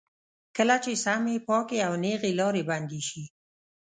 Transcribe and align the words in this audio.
کله 0.57 0.75
چې 0.83 0.91
سمې، 1.05 1.35
پاکې 1.47 1.77
او 1.87 1.93
نېغې 2.03 2.31
لارې 2.39 2.63
بندې 2.69 3.01
شي. 3.07 3.23